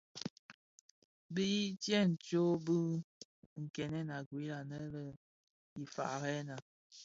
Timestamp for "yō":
4.93-5.03